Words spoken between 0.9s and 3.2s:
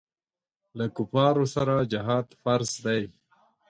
کفارو سره جهاد فرض دی.